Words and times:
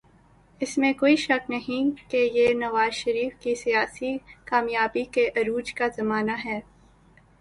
اس 0.61 0.77
میں 0.77 0.91
کوئی 0.93 1.15
شک 1.15 1.49
نہیں 1.49 1.91
کہ 2.11 2.17
یہ 2.33 2.53
نواز 2.53 2.93
شریف 2.93 3.33
کی 3.39 3.55
سیاسی 3.55 4.17
کامیابی 4.45 5.03
کے 5.03 5.29
عروج 5.35 5.73
کا 5.73 5.87
زمانہ 5.97 6.37
ہے۔ 6.45 6.59